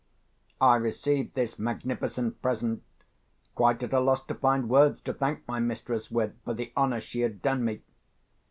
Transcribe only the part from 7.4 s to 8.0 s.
done me.